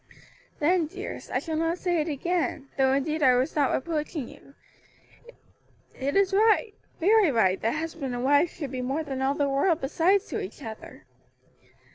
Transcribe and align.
"Then, 0.57 0.87
dearest, 0.87 1.29
I 1.29 1.37
shall 1.37 1.57
not 1.57 1.77
say 1.77 2.01
it 2.01 2.07
again, 2.07 2.69
though 2.75 2.91
indeed 2.91 3.21
I 3.21 3.35
was 3.35 3.55
not 3.55 3.71
reproaching 3.71 4.27
you; 4.27 4.55
it 5.93 6.15
is 6.15 6.33
right, 6.33 6.73
very 6.99 7.29
right, 7.31 7.61
that 7.61 7.75
husband 7.75 8.15
and 8.15 8.23
wife 8.23 8.49
should 8.51 8.71
be 8.71 8.81
more 8.81 9.03
than 9.03 9.21
all 9.21 9.35
the 9.35 9.47
world 9.47 9.79
beside 9.79 10.21
to 10.21 10.41
each 10.41 10.63
other." 10.63 11.05